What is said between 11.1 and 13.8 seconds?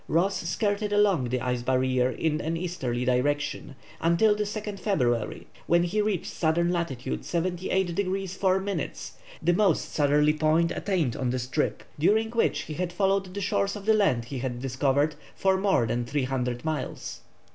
on this trip, during which he had followed the shores